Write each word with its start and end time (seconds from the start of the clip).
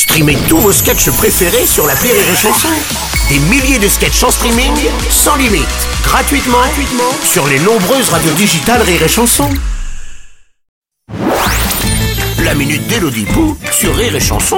Streamez 0.00 0.38
tous 0.48 0.56
vos 0.56 0.72
sketchs 0.72 1.10
préférés 1.10 1.66
sur 1.66 1.86
la 1.86 1.92
Rire 1.92 2.14
et 2.14 2.34
Chanson. 2.34 2.68
Des 3.28 3.38
milliers 3.38 3.78
de 3.78 3.86
sketchs 3.86 4.22
en 4.22 4.30
streaming, 4.30 4.72
sans 5.10 5.36
limite, 5.36 5.68
gratuitement, 6.02 6.56
gratuitement 6.56 7.12
sur 7.22 7.46
les 7.46 7.58
nombreuses 7.58 8.08
radios 8.08 8.32
digitales 8.32 8.80
Rire 8.80 9.02
et 9.02 9.08
Chanson. 9.08 9.50
La 12.42 12.54
minute 12.54 12.86
d'Elodie 12.86 13.26
Pou 13.26 13.58
sur 13.72 13.94
Rire 13.94 14.16
et 14.16 14.20
Chanson. 14.20 14.56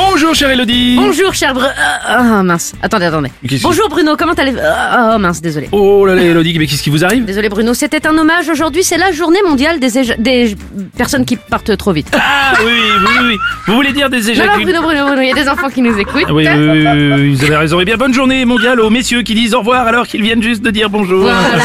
Bonjour 0.00 0.32
chère 0.32 0.50
Elodie 0.50 0.94
Bonjour 0.96 1.34
cher 1.34 1.54
Bruno. 1.54 1.68
Ah 2.06 2.44
mince. 2.44 2.72
Attendez, 2.80 3.06
attendez. 3.06 3.30
Qu'est-ce 3.48 3.64
Bonjour 3.64 3.88
Bruno, 3.88 4.14
comment 4.16 4.32
allez-vous 4.32 4.60
Ah 4.62 5.14
oh, 5.16 5.18
mince, 5.18 5.40
désolé. 5.42 5.68
Oh 5.72 6.06
là 6.06 6.14
là 6.14 6.22
Elodie, 6.22 6.56
mais 6.56 6.68
qu'est-ce 6.68 6.84
qui 6.84 6.90
vous 6.90 7.04
arrive 7.04 7.24
Désolé 7.24 7.48
Bruno, 7.48 7.74
c'était 7.74 8.06
un 8.06 8.16
hommage 8.16 8.48
aujourd'hui, 8.48 8.84
c'est 8.84 8.96
la 8.96 9.10
journée 9.10 9.40
mondiale 9.44 9.80
des, 9.80 9.90
des 10.18 10.56
personnes 10.96 11.24
qui 11.24 11.36
partent 11.36 11.76
trop 11.76 11.92
vite. 11.92 12.16
Ah 12.16 12.52
oui, 12.64 12.72
oui, 12.74 13.06
oui, 13.06 13.26
oui. 13.30 13.36
Vous 13.66 13.74
voulez 13.74 13.92
dire 13.92 14.08
des 14.08 14.20
Non, 14.34 14.46
non, 14.46 14.52
Bruno, 14.62 14.82
Bruno, 14.82 15.06
Bruno, 15.06 15.20
il 15.20 15.28
y 15.28 15.32
a 15.32 15.34
des 15.34 15.48
enfants 15.48 15.68
qui 15.68 15.82
nous 15.82 15.98
écoutent. 15.98 16.26
Ah 16.28 16.32
oui, 16.32 16.46
oui, 16.48 16.68
oui, 16.68 16.86
oui, 16.86 17.12
oui, 17.14 17.34
vous 17.34 17.44
avez 17.44 17.56
raison. 17.56 17.80
Eh 17.80 17.84
bien, 17.84 17.96
bonne 17.96 18.14
journée 18.14 18.44
mondiale 18.44 18.78
aux 18.80 18.90
messieurs 18.90 19.22
qui 19.22 19.34
disent 19.34 19.54
au 19.54 19.58
revoir 19.60 19.84
alors 19.88 20.06
qu'ils 20.06 20.22
viennent 20.22 20.42
juste 20.42 20.62
de 20.62 20.70
dire 20.70 20.90
bonjour. 20.90 21.22
Voilà, 21.22 21.38
voilà, 21.40 21.64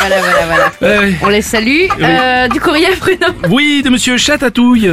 voilà, 0.00 0.16
voilà, 0.20 0.22
voilà, 0.22 0.72
voilà. 0.80 1.00
Ouais, 1.02 1.06
ouais. 1.10 1.16
On 1.22 1.28
les 1.28 1.42
salue. 1.42 1.86
Euh, 2.00 2.48
du 2.48 2.60
courrier 2.60 2.88
Bruno. 2.98 3.26
Oui, 3.50 3.82
de 3.84 3.90
monsieur 3.90 4.16
Chatatouille. 4.16 4.92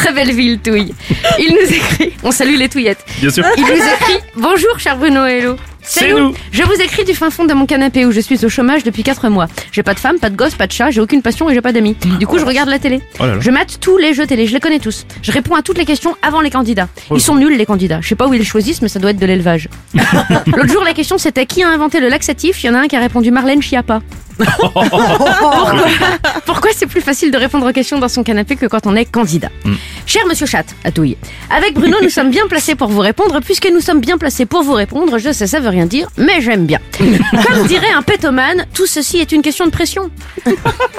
Très 0.00 0.12
belle 0.14 0.32
ville, 0.34 0.58
Touille. 0.58 0.94
Il 1.38 1.52
nous 1.52 1.74
écrit. 1.74 2.12
On 2.22 2.30
salue 2.30 2.56
les 2.56 2.70
Touillettes. 2.70 3.04
Bien 3.20 3.28
sûr. 3.28 3.44
Il 3.58 3.64
nous 3.64 3.68
écrit 3.70 4.18
Bonjour, 4.34 4.78
cher 4.78 4.96
Bruno 4.96 5.26
et 5.26 5.38
Hello. 5.40 5.56
C'est 5.82 6.12
nous. 6.12 6.34
Je 6.52 6.62
vous 6.62 6.72
écris 6.80 7.04
du 7.04 7.14
fin 7.14 7.28
fond 7.30 7.44
de 7.44 7.52
mon 7.52 7.66
canapé 7.66 8.06
où 8.06 8.12
je 8.12 8.20
suis 8.20 8.42
au 8.46 8.48
chômage 8.48 8.82
depuis 8.82 9.02
4 9.02 9.28
mois. 9.28 9.46
J'ai 9.72 9.82
pas 9.82 9.92
de 9.92 9.98
femme, 9.98 10.18
pas 10.18 10.30
de 10.30 10.36
gosse, 10.36 10.54
pas 10.54 10.66
de 10.66 10.72
chat, 10.72 10.90
j'ai 10.90 11.02
aucune 11.02 11.20
passion 11.20 11.50
et 11.50 11.54
j'ai 11.54 11.60
pas 11.60 11.72
d'amis. 11.72 11.96
Du 12.18 12.26
coup, 12.26 12.38
je 12.38 12.46
regarde 12.46 12.70
la 12.70 12.78
télé. 12.78 13.00
Oh 13.18 13.24
là 13.26 13.34
là. 13.34 13.40
Je 13.40 13.50
mate 13.50 13.78
tous 13.78 13.98
les 13.98 14.14
jeux 14.14 14.26
télé, 14.26 14.46
je 14.46 14.54
les 14.54 14.60
connais 14.60 14.78
tous. 14.78 15.04
Je 15.20 15.32
réponds 15.32 15.54
à 15.54 15.62
toutes 15.62 15.78
les 15.78 15.84
questions 15.84 16.16
avant 16.22 16.40
les 16.40 16.50
candidats. 16.50 16.88
Oh 17.10 17.16
Ils 17.16 17.20
sont 17.20 17.34
nuls, 17.36 17.56
les 17.56 17.66
candidats. 17.66 18.00
Je 18.00 18.08
sais 18.08 18.14
pas 18.14 18.26
où 18.26 18.32
ils 18.32 18.38
les 18.38 18.44
choisissent, 18.44 18.80
mais 18.80 18.88
ça 18.88 19.00
doit 19.00 19.10
être 19.10 19.18
de 19.18 19.26
l'élevage. 19.26 19.68
L'autre 20.46 20.68
jour, 20.72 20.82
la 20.82 20.94
question 20.94 21.18
c'était 21.18 21.44
qui 21.44 21.62
a 21.62 21.68
inventé 21.68 22.00
le 22.00 22.08
laxatif? 22.08 22.62
Il 22.62 22.66
y 22.66 22.70
en 22.70 22.74
a 22.74 22.78
un 22.80 22.88
qui 22.88 22.96
a 22.96 23.00
répondu 23.00 23.30
Marlène 23.30 23.62
Schiappa. 23.62 24.00
Pourquoi, 24.58 24.84
Pourquoi 26.46 26.70
c'est 26.74 26.86
plus 26.86 27.00
facile 27.00 27.30
de 27.30 27.36
répondre 27.38 27.68
aux 27.68 27.72
questions 27.72 27.98
dans 27.98 28.08
son 28.08 28.22
canapé 28.22 28.56
que 28.56 28.66
quand 28.66 28.86
on 28.86 28.96
est 28.96 29.04
candidat? 29.04 29.50
Cher 30.06 30.26
monsieur 30.26 30.46
Chat, 30.46 30.64
avec 31.50 31.74
Bruno, 31.74 31.96
nous 32.02 32.10
sommes 32.10 32.30
bien 32.30 32.46
placés 32.48 32.74
pour 32.74 32.88
vous 32.88 33.00
répondre. 33.00 33.40
Puisque 33.44 33.68
nous 33.72 33.80
sommes 33.80 34.00
bien 34.00 34.18
placés 34.18 34.46
pour 34.46 34.62
vous 34.62 34.72
répondre, 34.72 35.18
je 35.18 35.32
sais, 35.32 35.46
ça 35.46 35.60
veut 35.60 35.68
rien 35.68 35.86
dire, 35.86 36.08
mais 36.16 36.40
j'aime 36.40 36.66
bien. 36.66 36.78
Comme 36.98 37.66
dirait 37.66 37.90
un 37.96 38.02
pétomane, 38.02 38.66
tout 38.74 38.86
ceci 38.86 39.18
est 39.18 39.32
une 39.32 39.42
question 39.42 39.66
de 39.66 39.70
pression. 39.70 40.10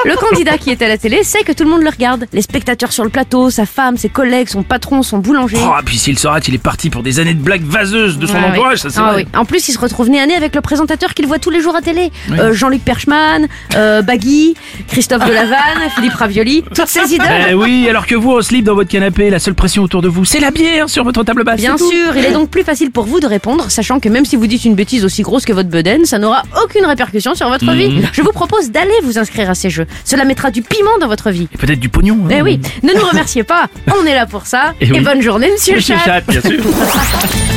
Le 0.05 0.15
candidat 0.15 0.57
qui 0.57 0.69
est 0.71 0.81
à 0.81 0.87
la 0.87 0.97
télé 0.97 1.23
sait 1.23 1.43
que 1.43 1.51
tout 1.51 1.63
le 1.63 1.69
monde 1.69 1.83
le 1.83 1.89
regarde. 1.89 2.25
Les 2.33 2.41
spectateurs 2.41 2.91
sur 2.93 3.03
le 3.03 3.09
plateau, 3.09 3.49
sa 3.49 3.65
femme, 3.65 3.97
ses 3.97 4.09
collègues, 4.09 4.47
son 4.49 4.63
patron, 4.63 5.03
son 5.03 5.17
boulanger. 5.19 5.57
Oh, 5.61 5.73
puis 5.85 5.97
s'il 5.97 6.17
se 6.17 6.27
rate, 6.27 6.47
il 6.47 6.55
est 6.55 6.63
parti 6.63 6.89
pour 6.89 7.03
des 7.03 7.19
années 7.19 7.33
de 7.33 7.41
blagues 7.41 7.63
vaseuses 7.63 8.17
de 8.17 8.25
son 8.27 8.35
Ah 8.37 8.45
oui. 8.45 8.51
entourage, 8.51 8.77
ça 8.79 8.89
c'est 8.89 8.99
Ah 8.99 9.13
oui. 9.15 9.25
En 9.35 9.45
plus, 9.45 9.67
il 9.69 9.73
se 9.73 9.79
retrouve 9.79 10.09
nez 10.09 10.19
à 10.21 10.25
nez 10.25 10.35
avec 10.35 10.55
le 10.55 10.61
présentateur 10.61 11.13
qu'il 11.13 11.27
voit 11.27 11.39
tous 11.39 11.49
les 11.49 11.61
jours 11.61 11.75
à 11.75 11.81
télé. 11.81 12.11
Euh, 12.31 12.53
Jean-Luc 12.53 12.83
Perchman, 12.83 13.30
euh, 13.75 14.01
Baggy, 14.01 14.55
Christophe 14.87 15.25
Delavanne, 15.25 15.57
Philippe 15.95 16.13
Ravioli, 16.13 16.63
toutes 16.75 16.87
ces 16.87 17.13
idoles. 17.13 17.27
Eh 17.49 17.53
oui, 17.53 17.87
alors 17.89 18.05
que 18.05 18.15
vous, 18.15 18.31
en 18.37 18.41
slip 18.41 18.65
dans 18.65 18.75
votre 18.75 18.89
canapé, 18.89 19.29
la 19.29 19.39
seule 19.39 19.55
pression 19.55 19.83
autour 19.83 20.01
de 20.01 20.07
vous, 20.07 20.25
c'est 20.25 20.39
la 20.39 20.51
bière 20.51 20.89
sur 20.89 21.03
votre 21.03 21.23
table 21.23 21.43
basse. 21.43 21.57
Bien 21.57 21.77
sûr, 21.77 22.15
il 22.15 22.25
est 22.25 22.31
donc 22.31 22.49
plus 22.49 22.63
facile 22.63 22.91
pour 22.91 23.05
vous 23.05 23.19
de 23.19 23.27
répondre, 23.27 23.69
sachant 23.69 23.99
que 23.99 24.09
même 24.09 24.25
si 24.25 24.35
vous 24.35 24.47
dites 24.47 24.65
une 24.65 24.75
bêtise 24.75 25.05
aussi 25.05 25.21
grosse 25.21 25.45
que 25.45 25.53
votre 25.53 25.69
bedaine, 25.69 26.05
ça 26.05 26.17
n'aura 26.19 26.43
aucune 26.63 26.85
répercussion 26.85 27.35
sur 27.35 27.49
votre 27.49 27.71
vie. 27.71 27.89
Mhm. 27.89 28.07
Je 28.13 28.21
vous 28.21 28.31
propose 28.31 28.71
d'aller 28.71 28.91
vous 29.03 29.17
inscrire 29.19 29.49
à 29.49 29.55
ces 29.55 29.69
jeux. 29.69 29.87
Cela 30.05 30.25
mettra 30.25 30.51
du 30.51 30.61
piment 30.61 30.97
dans 30.99 31.07
votre 31.07 31.29
vie. 31.31 31.47
Et 31.53 31.57
peut-être 31.57 31.79
du 31.79 31.89
pognon. 31.89 32.17
hein. 32.25 32.33
Eh 32.37 32.41
oui, 32.41 32.59
ne 32.83 32.93
nous 32.93 33.05
remerciez 33.05 33.43
pas, 33.43 33.65
on 33.99 34.05
est 34.05 34.15
là 34.15 34.25
pour 34.25 34.45
ça. 34.45 34.73
Eh 34.81 34.87
Et, 34.87 34.91
oui. 34.91 34.99
bonne 35.01 35.21
journée, 35.21 35.49
monsieur, 35.51 35.75
Monsieur 35.75 35.95
Chat. 35.97 36.03
Chat, 36.05 36.21
bien 36.21 36.41
sûr. 36.41 36.61